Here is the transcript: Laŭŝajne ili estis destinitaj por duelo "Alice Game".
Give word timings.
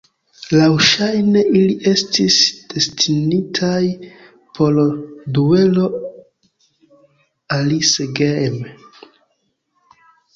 Laŭŝajne 0.59 1.41
ili 1.57 1.73
estis 1.89 2.37
destinitaj 2.71 3.81
por 4.59 4.79
duelo 5.39 5.83
"Alice 7.59 8.07
Game". 8.21 8.73